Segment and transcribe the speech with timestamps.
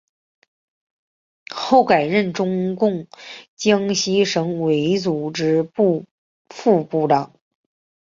[1.53, 3.05] 后改任中共
[3.55, 6.07] 江西省委组织部
[6.49, 7.31] 副部长。